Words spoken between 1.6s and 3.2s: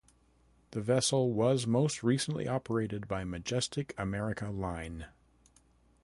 most recently operated